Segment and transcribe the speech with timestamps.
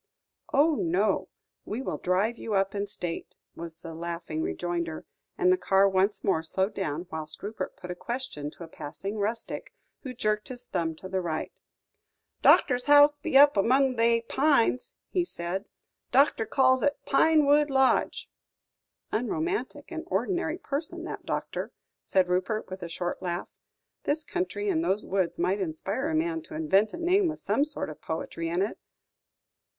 [0.51, 1.29] "Oh, no,
[1.63, 5.05] we will drive you up in state," was the laughing rejoinder;
[5.37, 9.19] and the car once more slowed down, whilst Rupert put a question to a passing
[9.19, 11.51] rustic, who jerked his thumb to the right.
[12.41, 15.65] "Doctor's house be up among they pines," he said;
[16.11, 18.27] "Doctor calls 'un Pinewood Lodge."
[19.11, 21.73] "Unromantic and ordinary person, that doctor,"
[22.03, 23.49] said Rupert, with a short laugh;
[24.05, 27.63] "this country and those woods might inspire a man to invent a name with some
[27.63, 28.79] sort of poetry in it.